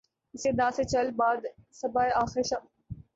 [0.33, 1.41] اسی انداز سے چل باد
[1.79, 2.61] صبا آخر شب